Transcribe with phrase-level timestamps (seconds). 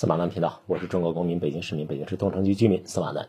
[0.00, 3.28] 司马南频道，我是中国公民，北京市民，北京市东城区居民司马南。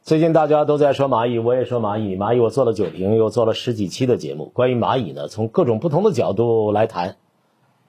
[0.00, 2.16] 最近大家都在说蚂蚁，我也说蚂蚁。
[2.16, 7.18] 蚂蚁我做了九瓶，又做了十几期的节目，关于蚂蚁呢，从各种不同的角度来谈，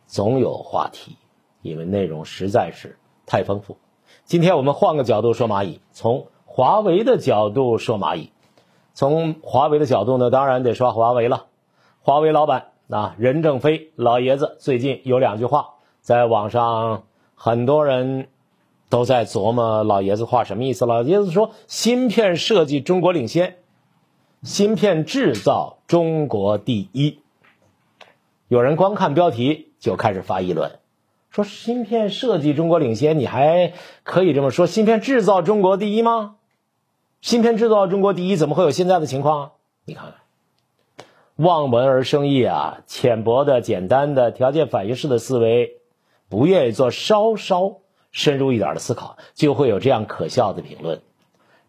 [0.05, 1.15] 总有话题，
[1.61, 3.77] 因为内容实在是太丰富。
[4.25, 8.33] 今天我们换个角度说蚂蚁，从华为的角度说蚂蚁。
[8.93, 11.45] 从华为的角度呢，当然得说华为了。
[12.01, 17.03] 华为老板啊，任正非老爷子最近有两句话在网上。
[17.35, 18.27] 很多人
[18.89, 20.85] 都在琢磨老爷子话什么意思。
[20.85, 23.57] 老爷子说：“芯片设计中国领先，
[24.43, 27.19] 芯片制造中国第一。”
[28.49, 30.79] 有人光看标题就开始发议论，
[31.31, 34.67] 说：“芯片设计中国领先，你还可以这么说？
[34.67, 36.35] 芯片制造中国第一吗？
[37.19, 39.53] 芯片制造中国第一，怎么会有现在的情况？
[39.85, 41.05] 你看看，
[41.37, 45.79] 望文而生义啊，浅薄的、简单的条件反应式的思维。”
[46.33, 51.03] 不愿意做稍稍深入一点的思考，就会有这样可笑的评论。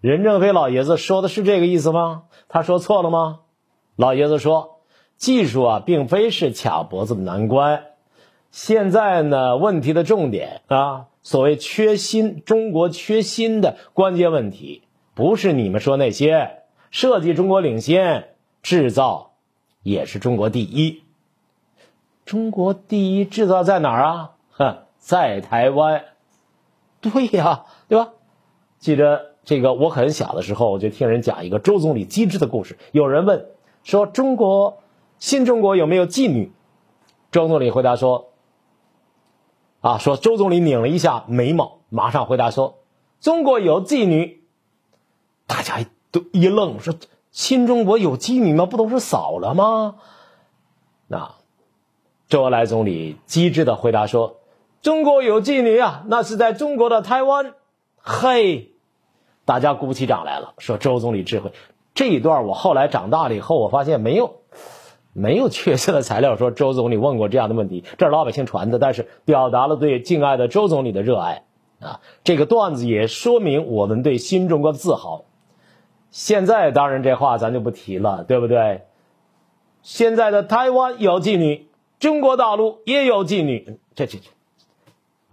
[0.01, 2.23] 任正非老爷子说的是这个意思吗？
[2.49, 3.41] 他说错了吗？
[3.95, 4.81] 老爷子说，
[5.19, 7.89] 技术啊，并非是卡脖子的难关。
[8.53, 18.29] 现在呢，问题的重点啊，所谓缺芯，中国缺芯的关键问题，不是你们说那些设计中国领先，
[18.63, 19.33] 制造
[19.83, 21.03] 也是中国第一。
[22.25, 24.34] 中国第一制造在哪儿啊？
[24.57, 26.05] 哼，在台湾，
[27.01, 28.13] 对呀，对吧？
[28.79, 32.79] 记得这个，我很小的时候，我就听人讲一个周总理机智的故事。
[32.93, 33.47] 有人问
[33.83, 34.83] 说：“中国
[35.19, 36.53] 新中国有没有妓女？”
[37.33, 38.33] 周总理回答说
[39.81, 42.79] ：“啊，说周总理拧了一下眉毛，马上回答说：
[43.21, 44.45] 中国有妓女。”
[45.49, 46.95] 大家都一愣，说
[47.33, 48.67] ：“新中国有妓女吗？
[48.67, 49.97] 不都是扫了吗？”
[51.09, 51.35] 那
[52.29, 54.37] 周恩来总理机智的回答说。
[54.85, 57.55] 中国有妓女啊，那是在中国的台湾。
[57.97, 58.73] 嘿，
[59.47, 61.53] 大家鼓起掌来了，说周总理智慧。
[61.95, 64.43] 这一段我后来长大了以后，我发现没有
[65.15, 71.45] 没有确切的材料说周总理问过这样的问题，这是老百姓传的，但是表达了对敬爱的周总理的热爱
[71.81, 72.01] 啊。
[72.23, 75.25] 这个段子也说明我们对新中国的自豪。
[76.11, 78.83] 现在当然这话咱就不提了，对不对？
[79.81, 84.29] 现在的台湾有妓女，中国大陆也有妓女，这这这。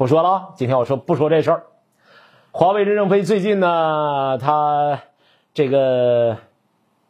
[0.01, 1.63] 不说了，今天我说不说这事儿。
[2.49, 5.03] 华为任正非最近呢，他
[5.53, 6.37] 这个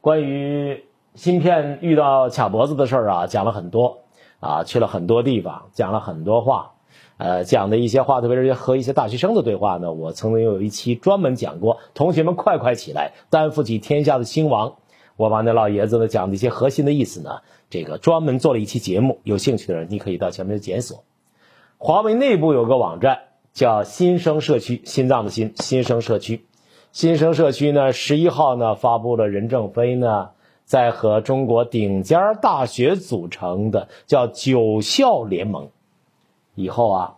[0.01, 0.83] 关于
[1.15, 3.99] 芯片遇到卡脖子的事儿啊，讲了很多
[4.41, 6.73] 啊，去了很多地方，讲了很多话。
[7.15, 11.77] 呃，讲的一些话，特别是和一些大学生的对话呢，我曾经有一期专门讲过。
[11.93, 14.73] 同学们快快起来，担负起天下的兴亡。
[15.15, 19.21] 我把那老爷子呢讲的一些核心的意思呢，这个专门做了一期节目。
[19.23, 21.05] 有兴趣的人，你可以到前面去检索。
[21.83, 26.45] 华为内部有个网站叫新生社区，心脏的心，新生社区。
[26.91, 30.29] 新生社区呢，十一号呢发布了任正非呢
[30.63, 35.71] 在和中国顶尖大学组成的叫九校联盟。
[36.53, 37.15] 以后啊，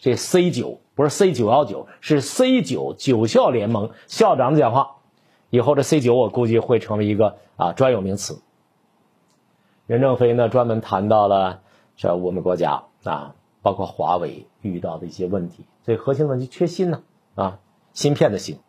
[0.00, 4.98] 这 C 九不是 C 九幺九，是 C 九九校联盟校长的讲话。
[5.50, 8.40] 以后这 C 九我估计会成为一个啊专有名词。
[9.88, 11.62] 任正非呢专门谈到了
[11.96, 13.34] 这我们国家啊。
[13.68, 17.02] 包括华为遇到的一些问题，最核心问题缺芯呢
[17.34, 17.58] 啊，
[17.92, 18.60] 芯片的芯。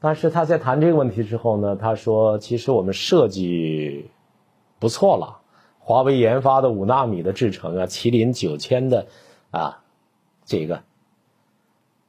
[0.00, 4.10] 但是他在谈这个问题之后呢，他说其实我们设计
[4.80, 5.38] 不错了，
[5.78, 9.06] 华为研发的五纳米的制程啊，麒麟九千的
[9.52, 9.84] 啊
[10.44, 10.82] 这个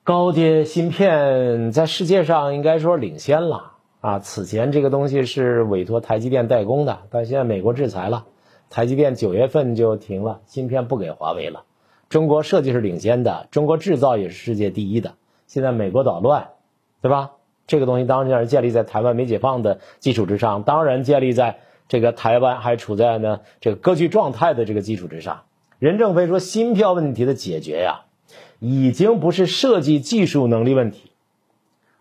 [0.04, 4.18] 高阶芯片在世界上应该说领先了啊。
[4.18, 8.26] 此前这个东西是委托台积电代工的，但现在美国制裁了。
[8.70, 11.64] 台积电九月份就停了芯片，不给华为了。
[12.08, 15.14] 中国设计是领先的，中国制造也是世界第一的。
[15.48, 16.50] 现在美国捣乱，
[17.02, 17.32] 对吧？
[17.68, 25.44] 这个东西当然建立在台湾没解放的基础之上，当然建立在这个台湾还处在呢这个割据状态的这个基础之上。
[25.78, 28.02] 任正非说，芯片问题的解决呀，
[28.60, 31.12] 已经不是设计技术能力问题，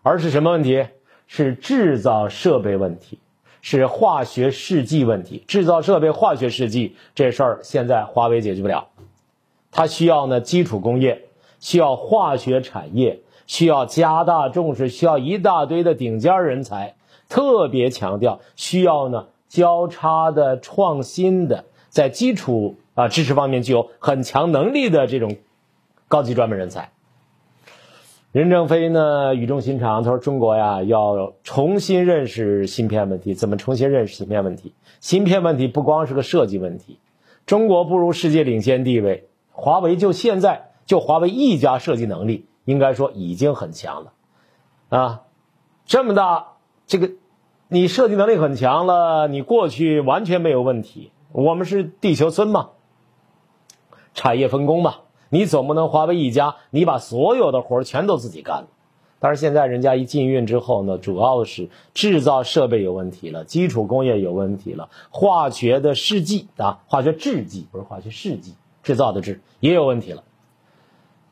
[0.01, 0.85] 而是什么问题？
[1.27, 3.19] 是制造设备问题。
[3.61, 8.87] 是化学试剂问题，制造设备化学试剂这事儿现在华为解决不了，
[9.71, 11.25] 它需要呢基础工业，
[11.59, 16.95] 需要化学产业，需要加大重视，需要一大堆的顶尖人才，
[17.27, 25.35] 特别强调需要呢交叉的创新的，在基础啊知识方面具有很强能力的这种
[26.07, 26.91] 高级专门人才。
[28.31, 33.33] 任正非呢语重心长，他说：“中国呀，要重新认识芯片问题。
[33.33, 34.75] 怎么重新认识芯片问题？
[34.99, 36.99] 芯片问题不光是个设计问题。
[37.47, 44.13] 中国步入世界领先地位，华为就现在就华为一家设计能力，应该说已经很强了，
[44.89, 45.21] 啊，
[45.85, 46.49] 这么大
[46.85, 47.09] 这个，
[47.67, 51.11] 你设计能力很强了，你过去完全没有问题。
[51.31, 52.69] 我们是地球村嘛，
[54.13, 54.97] 产业分工嘛，
[55.29, 58.67] 你总不能华为一家，你把所有的活全都自己干了。
[59.21, 70.23] 但是现在人家一禁运之后呢，主要是制造设备有问题了，基础工业有问题了，化学的试剂啊，化学制剂不是化学试剂，制造的制也有问题了。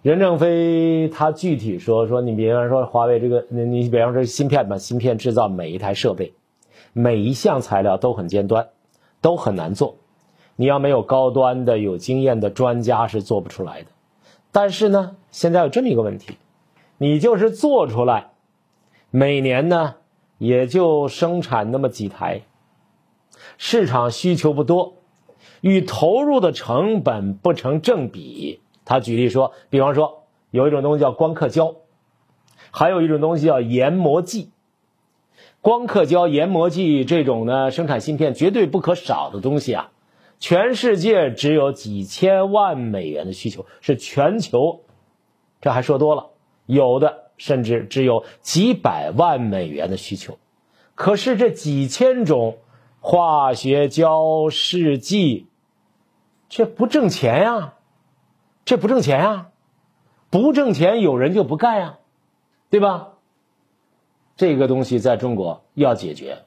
[0.02, 6.34] 任正非他具体说说，你比方说华为这个，你你比方说芯片吧，芯片制造每一台设备，
[6.92, 8.68] 每一项材料都很尖端，
[9.22, 9.96] 都很难做，
[10.58, 13.88] 你要没有高端的有经验的专家是做不出来的。
[14.52, 16.38] 但是呢，现在有这么一个问题。
[16.98, 18.32] 你就是做出来，
[19.12, 19.96] 每年呢
[20.40, 22.42] 也就生产那么几台，
[23.60, 24.96] 市场需求不多，
[25.62, 28.62] 与投入的成本不成正比。
[28.84, 31.76] 他举例说，比方说有一种东西叫光刻胶，
[32.72, 34.50] 还有一种东西叫研磨剂。
[35.62, 39.92] 光刻胶、研磨剂这种呢，生产芯片绝对不可少的东西啊，
[40.40, 44.82] 全世界只有几千万美元的需求，是全球，
[45.62, 46.30] 这还说多了。
[46.66, 50.38] 有的甚至只有几百万美元的需求，
[50.96, 52.58] 可是这几千种
[53.00, 55.48] 化学胶试剂
[56.50, 57.76] 却不挣钱呀，
[58.66, 59.50] 这不挣钱呀，
[60.30, 62.00] 不挣钱有人就不干呀，
[62.70, 63.14] 对吧？
[64.36, 66.44] 这个东西在中国要解决，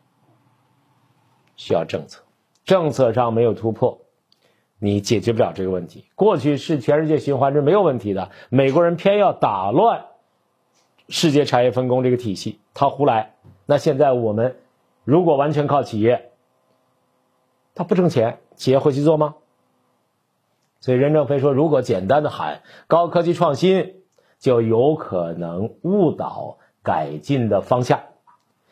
[1.57, 2.23] 需要政策，
[2.71, 4.03] 政策上没有突破，
[4.79, 6.05] 你解决不了这个问题。
[6.15, 10.05] 过去是全世界循环是没有问题的，美国人偏要打乱。
[11.09, 13.35] 世界产业分工这个体系，他胡来。
[13.67, 14.55] 那现在我们
[15.03, 16.31] 如果完全靠企业，
[17.75, 19.35] 他不挣钱，企业会去做吗？
[20.79, 23.97] 所以任正非说，如果简单的喊高科技创新，
[24.39, 28.03] 就有可能误导改进的方向。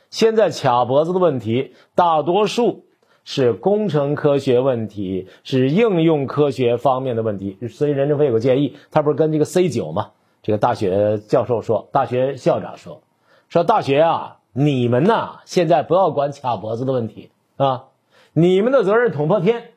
[0.09, 2.85] 现在卡脖子的问题，大多数
[3.31, 7.59] 是工程科学问题，是应用科学方面的问题。
[7.69, 10.13] 所以任正非有个建议，他不是跟这个 C 九嘛？
[10.43, 13.03] 这个大学教授说，大学校长说，
[13.51, 17.29] 说大学啊，你们呐，现在不要管卡脖子的问题
[17.59, 17.89] 啊，
[18.33, 19.73] 你们的责任捅破天。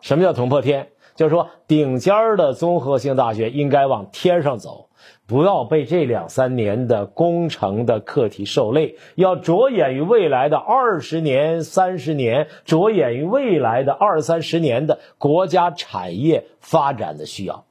[0.00, 0.88] 什么叫捅破天？
[1.14, 4.88] 就是说，顶尖儿的综合性大学应该往天上走，
[5.26, 17.64] 不要被这两三年的工程的课题受累，要着眼于未来的二十年、三十年，着眼于未来的二三十年的国家产业发展的需要。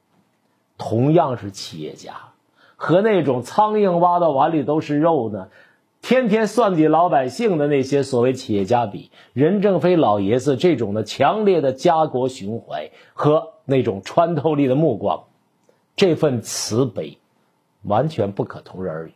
[0.78, 2.14] 同样是企业家，
[2.76, 5.48] 和那种苍蝇挖到碗里都是肉呢，
[6.02, 15.22] 天天算计老百姓的那些所谓企业家比，任正非老爷子这种的强烈的家国情怀和那种穿透力的目光，
[15.94, 17.16] 这份慈悲，
[17.84, 19.12] 完全不可同日而语。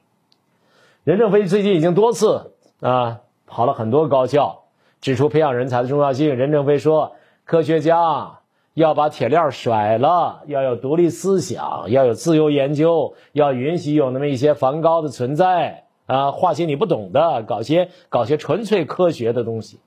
[1.03, 4.62] 任正非最近已经多次啊跑了很多高校，
[5.00, 6.37] 指出培养人才的重要性。
[6.37, 8.38] 任正非说，科学家。
[8.75, 19.81] 要把铁链甩了，要有独立思想，要有自由研究，要允许有那么一些梵高的存在啊，画些你不懂的，搞些搞些纯粹科学的东西。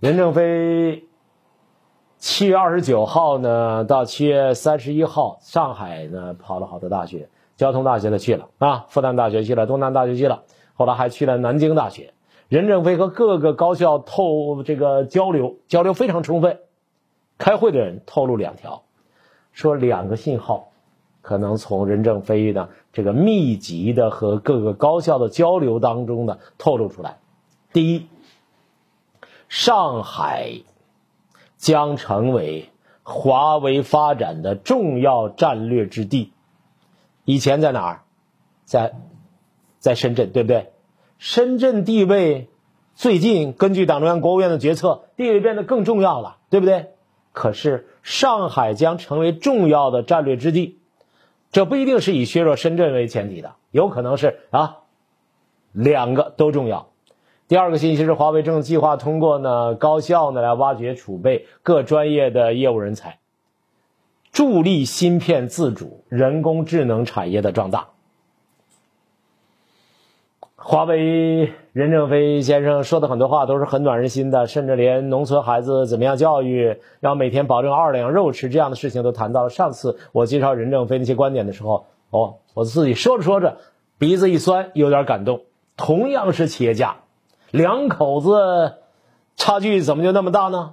[0.00, 1.04] 任正非
[2.18, 10.42] 七月二十九号呢，到七月三十一号，上海呢跑了好多大学，交通大学的去了啊，复旦大学去了，东南大学去了，
[10.74, 12.12] 后来还去了南京大学。
[12.48, 16.60] 任正非和各个高校透这个交流，交流非常充分。
[17.38, 18.82] 开会的人透露两条，
[19.52, 20.68] 说两个信号，
[21.24, 27.16] 可能从任正非的这个密集的和各个高校的交流当中呢透露出来。
[27.72, 28.06] 第一，
[29.48, 30.60] 上海
[31.56, 32.68] 将成为
[33.02, 36.32] 华为发展的重要战略之地。
[37.24, 38.02] 以前在哪儿？
[38.66, 38.94] 在
[39.78, 40.72] 在深圳，对不对？
[41.16, 42.50] 深圳地位
[42.94, 46.90] 最近根据党中央、国务院的决策，地位变得更重要了，对不对？
[47.32, 50.78] 可是上海将成为重要的战略之地，
[51.54, 54.78] 这不一定是以削弱深圳为前提的，有可能是啊，
[55.70, 56.88] 两个都重要。
[57.46, 63.20] 第二个信息是，华为正计划通过呢高校呢来挖掘储备各专业的业务人才，
[64.32, 67.90] 助力芯片自主、人工智能产业的壮大。
[70.66, 79.50] 华为任正非先生说的很多话都是很暖人心的，甚至连农村孩子怎么样教育，要每天保证二两肉吃这样的事情都谈到了。
[79.50, 83.58] 上次我介绍任正非那些观点的时候，哦，我自己说着说着
[83.98, 85.42] 鼻子一酸，有点感动。
[85.76, 86.96] 同样是企业家，
[87.50, 88.76] 两口子
[89.36, 90.72] 差距怎么就那么大呢？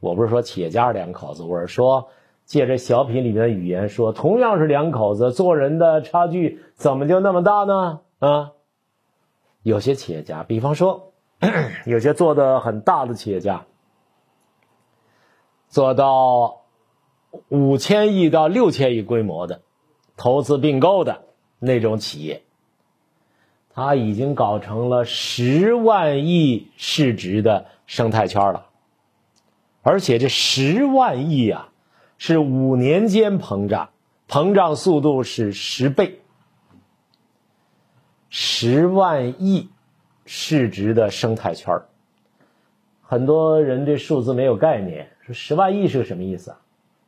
[0.00, 2.08] 我不是说企业家两口子，我是说
[2.44, 8.00] 借着小品里面的语言说，同样是两口子做人的差距怎么就那么大呢？
[8.18, 8.50] 啊，
[9.68, 11.12] 有些企业家，比方说
[11.86, 13.66] 有些做的很大的企业家，
[15.68, 16.62] 做到
[17.48, 19.60] 五千亿到六千亿规模的
[20.16, 21.24] 投资并购的
[21.58, 22.42] 那种企业，
[23.74, 28.66] 他已经搞成了十万亿市值的生态圈了，
[29.82, 31.68] 而且这十万亿啊。
[32.20, 33.90] 是五年间膨胀，
[34.28, 36.20] 膨胀速度是十倍，
[38.28, 39.70] 十万亿
[40.26, 41.82] 市值的生态圈
[43.02, 46.58] 很多人对数字没有概念，说十万亿是个什么意思啊？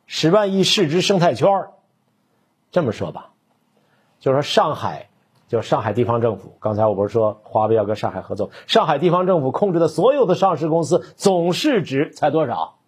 [0.07, 1.67] 十万亿市值生态圈
[2.71, 3.29] 这么说吧，
[4.19, 5.09] 就是说上海，
[5.47, 6.57] 就上海地方政府。
[6.59, 8.49] 刚才我不是说华为要跟上海合作？
[8.65, 12.79] 上海地方政府控制的所有的上市公司总市值才多少？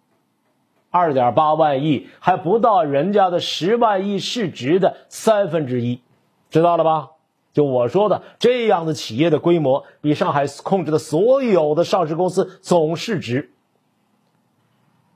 [0.90, 6.02] 二点八万亿还不到人家的十万亿市值的三分之一，
[6.50, 7.10] 知道了吧？
[7.54, 13.52] 就我说的这样的企业的规模，比上海控制的所有的上市公司总市值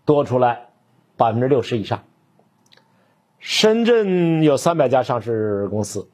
[0.06, 0.68] 多出来
[1.16, 2.04] 百分之六十以上。
[3.40, 6.08] 深圳有三百家上市公司，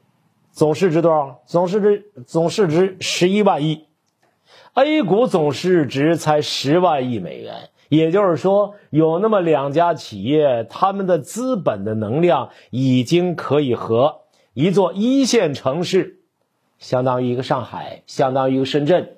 [0.51, 1.41] 总市值多少？
[1.45, 3.87] 总市值总市值十一万亿
[4.73, 7.69] ，A 股总市值才十万亿美元。
[7.89, 14.21] 也就是说，有那么两家企业，他们的资本的能量已经可以和
[14.55, 16.21] 一座一线城市，
[16.79, 19.17] 相当于一个上海，相当于一个深圳，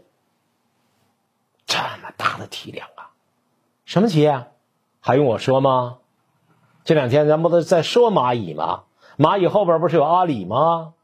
[1.68, 3.12] 这么大的体量啊！
[3.86, 4.30] 什么企业？
[4.30, 4.48] 啊？
[5.00, 6.00] 还用我说吗？
[6.84, 8.86] 这两天咱不都在说蚂蚁吗？
[9.16, 10.96] 蚂蚁后边不是有阿里吗？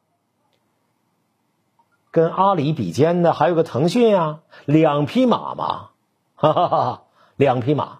[2.10, 5.90] 跟阿里比肩的还有个腾讯呀，两匹马嘛，
[6.34, 7.04] 哈哈哈哈。
[7.36, 8.00] 两匹马，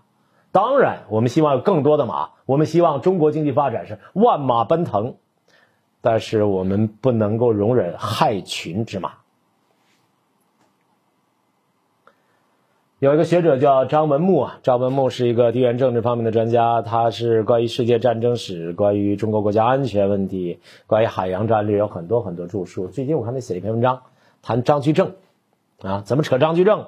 [0.52, 2.32] 当然，我们希望有更多的马。
[2.46, 5.18] 我们希望中国经济发展是万马奔腾，
[6.06, 9.14] 但是我们不能够容忍害群之马。
[13.00, 22.88] 有一个学者叫张文木啊，张文木是一个地缘政治方面的专家，他是关于世界战争史、关于中国国家安全问题、关于海洋战略有很多很多著述。
[22.88, 24.02] 最近我看他写了一篇文章，
[24.42, 25.16] 谈张居正
[25.82, 26.86] 啊，怎么扯张居正？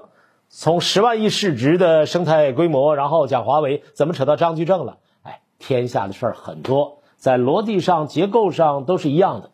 [0.49, 4.97] 从十万亿市值的生态规模，然后讲华为，怎么扯到张居正了？
[5.23, 9.49] 哎，天下的事儿很多，在逻辑上、结构上都是一样的。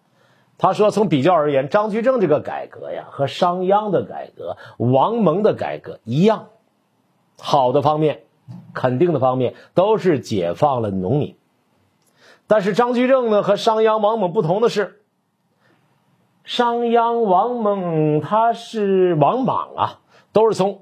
[0.57, 6.47] 他说，从比较而言，张居正这个改革呀，和商鞅的改革、王蒙的改革一样，
[7.39, 8.23] 好的方面、
[8.73, 11.37] 肯定的方面都是解放了农民。
[12.45, 14.99] 但是张居正呢，和商鞅、王蒙不同的是，
[16.43, 20.01] 商鞅、王蒙他是王莽啊。
[20.33, 20.81] 都是从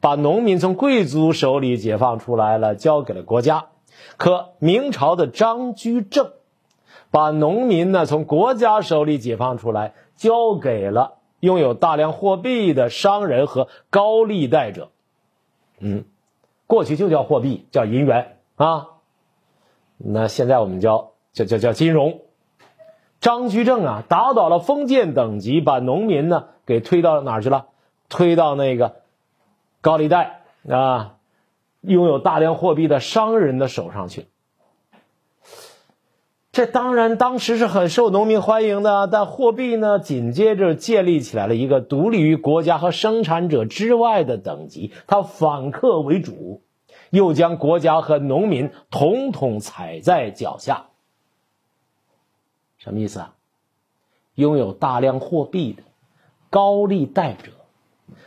[0.00, 3.69] 把农民从贵族手里解放出来了，交给了国家。
[4.16, 6.32] 可明朝的张居正
[7.10, 14.90] 把农民呢从国家手里解放出来，交给了拥有大量货币的商人和高利贷者。
[15.78, 16.04] 嗯，
[16.66, 18.88] 过去就叫货币，叫银元啊。
[19.96, 22.20] 那现在我们叫叫叫叫金融。
[23.20, 27.66] 张居正啊，打倒了封建等级，把农民呢给推到哪儿去了？
[28.08, 28.96] 推到那个
[29.80, 31.16] 高利贷啊，
[31.80, 34.26] 拥有大量货币的商人的手上去。
[36.52, 46.60] 这当然当时是很受农民欢迎的，但货币呢，紧接着建立起来了一个独立于国家和生产者之外的等级，它反客为主，
[47.10, 50.86] 又将国家和农民统统踩在脚下。
[52.78, 53.34] 什么意思啊？
[54.34, 55.84] 拥有大量货币的
[56.50, 57.52] 高利贷者。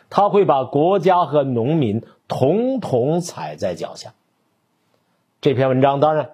[0.10, 4.16] 他会把国家和农民统统踩在脚下。
[5.40, 6.32] 这篇文章当然，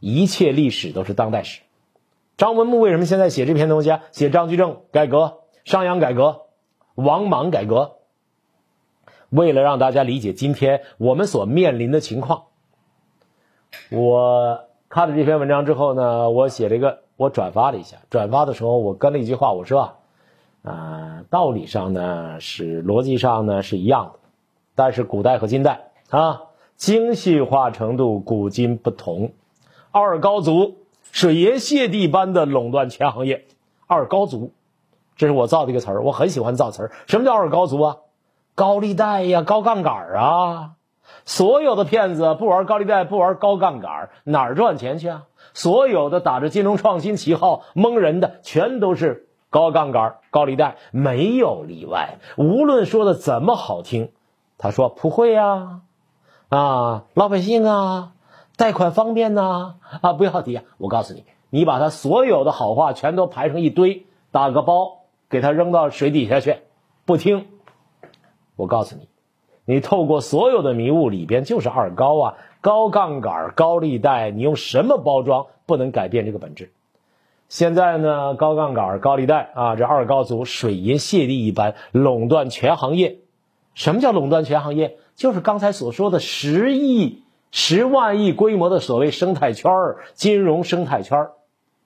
[0.00, 1.60] 一切历史都是当代史。
[2.38, 4.02] 张文木为什么现在写这篇东西啊？
[4.12, 6.46] 写张居正改革、商鞅改革、
[6.94, 7.96] 王莽改革，
[9.28, 12.44] 为了让大家理解今天我们所面临的情况。
[13.90, 17.98] 我看了这篇文章之后呢，我写了一个，我转发了一下。
[18.08, 19.98] 转发的时候，我跟了一句话，我说。
[20.62, 24.20] 啊，道理上呢是逻辑上呢是一样的，
[24.74, 26.42] 但是古代和今代啊，
[26.76, 29.32] 精细化程度古今不同。
[29.90, 30.78] 二高足，
[31.10, 33.46] 水爷泻地般的垄断全行业。
[33.86, 34.52] 二高足，
[35.16, 36.92] 这是我造的一个词儿，我很喜欢造词儿。
[37.06, 37.96] 什么叫二高足啊？
[38.54, 40.70] 高利贷呀，高杠杆啊。
[41.24, 45.24] 所有的骗子不玩高利贷，不玩高杠杆，哪儿赚钱去啊？
[45.52, 49.28] 所有的打着金融创新旗号蒙人的，全都是。
[49.50, 54.10] 高杠杆、高利贷没有例外，无论说的怎么好听，
[54.62, 55.80] 他说普惠呀，
[56.48, 58.12] 啊，老百姓啊，
[58.56, 59.74] 贷款方便呐？
[60.00, 60.62] 啊，不要提啊！
[60.78, 66.58] 我告诉你，你把他所有的好话全都排成一堆，打个包，给他扔到水底下去，
[67.04, 67.46] 不听。
[68.54, 69.08] 我告诉你，
[69.64, 76.72] 你透过所有的迷雾里边就是二高啊，高杠杆、高利贷，你用什么包装不能改变这个本质？
[77.48, 83.21] 现在呢，高杠杆、高利贷啊，这二高组水银泻地一般垄断全行业。
[83.74, 84.98] 什么叫垄断全行业？
[85.14, 91.32] 就是刚才所说的十亿、十万亿规模的所谓生态圈儿、金融生态圈儿。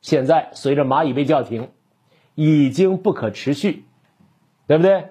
[0.01, 1.71] 现在随着蚂蚁被叫停，
[2.35, 3.85] 已经不可持续，
[4.67, 5.09] 对不对？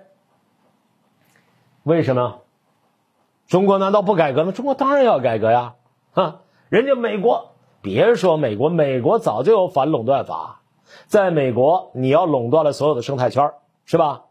[1.83, 2.41] 为什么？
[3.47, 4.51] 中国难道不改革吗？
[4.51, 5.75] 中国当然要改革呀！
[6.13, 7.51] 哈，人家美国，
[7.81, 10.61] 别说美国，美国早就有反垄断法，
[11.05, 13.51] 在美国你要垄断了所有的生态圈
[13.85, 14.23] 是吧？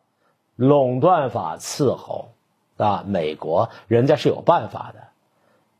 [0.56, 2.33] 垄断法伺候
[2.76, 5.04] 啊，美国人家是有办法的。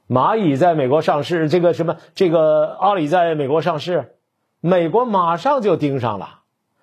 [0.06, 4.16] 蚂蚁在美国上市，这个什么，这个阿里在美国上市，
[4.60, 6.40] 美国马上就盯上了。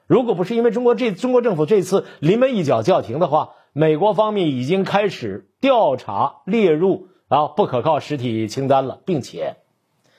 [0.07, 9.55] 如果不是因为中国这中国政府这次临门一脚叫停的话，美国方面已经开始调查列入啊不可靠实体清单了，并且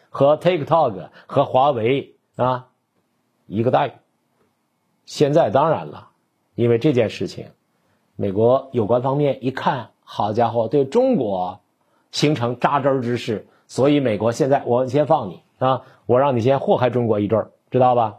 [0.08, 2.68] 和 TikTok 和华为啊
[3.46, 3.92] 一个待遇。
[5.04, 6.10] 现在当然了，
[6.54, 7.48] 因为这件事情，
[8.22, 11.58] 美国有关方面一看，好家伙，对中国
[12.12, 18.18] 形成扎针之势，所以美国现在我先放你啊，我让你先祸害中国一阵儿知道吧？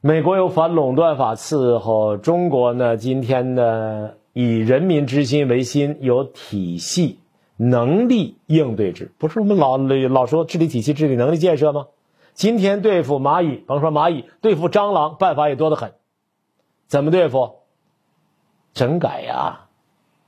[0.00, 7.18] 美国有反垄断法伺候中国呢，今天呢以人民之心为心，有体系
[7.56, 11.88] 能力应对之，不是我们老老说治理体系、治理能力建设吗？
[12.34, 15.94] 今天对付蚂蚁，甭说蚂蚁，对付蟑螂办法也多得很。
[16.86, 17.65] 怎么对付？
[18.76, 19.60] 整改呀！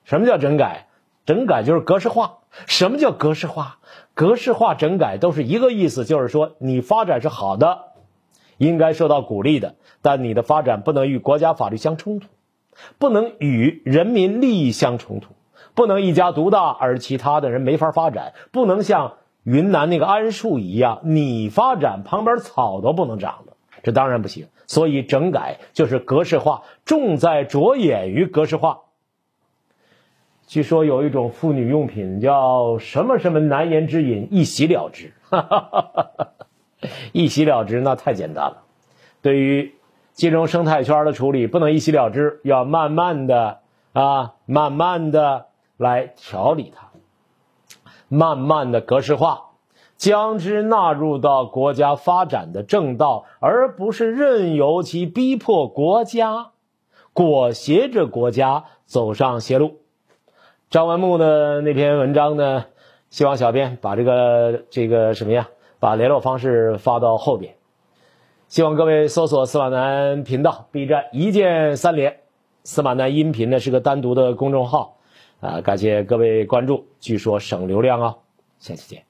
[0.04, 0.86] 什么叫整改？
[1.26, 2.38] 整改就是格式化。
[2.66, 3.76] 什么叫格式化？
[4.14, 7.80] 格式化整改都是一个意思，就是说你发展是好的。
[8.56, 12.28] 应该受到鼓励的，但你的发展不能与国家法律相冲突，
[12.98, 15.34] 不能与人民利益相冲突，
[15.74, 23.44] 不能一家独大而其他的人没法发展，不能像云南那个桉树一样，你发展旁边草都不能长，
[23.82, 24.48] 这当然不行。
[24.66, 28.80] 所以整改就是格式化，重在着眼于格式化。
[30.46, 35.12] 据说有一种妇女用品叫什么什么难言之隐，一洗了之。
[35.28, 36.28] 哈哈哈哈哈。
[37.12, 38.62] 一洗了之那太简单了，
[39.20, 39.74] 对于
[40.12, 43.58] 金融生态圈的处理不能一洗了之，要慢慢的
[43.92, 46.90] 啊，慢慢的来调理它，
[48.06, 49.47] 慢慢的格式化，
[49.98, 56.52] 将之纳入到国家发展的正道，而不是任由其逼迫国家，
[57.12, 59.78] 裹挟着国家走上邪路。
[60.70, 62.66] 张文木的那篇文章呢，
[63.10, 65.48] 希望小编把这个这个什么呀？
[65.80, 67.54] 把联络方式发到后边，
[68.48, 72.18] 希望各位搜索司马南频道 B 站一键三连，
[72.64, 74.96] 司马南音频呢是个单独的公众号，
[75.40, 78.16] 啊，感谢各位关注，据说省流量哦，
[78.58, 79.07] 下期见。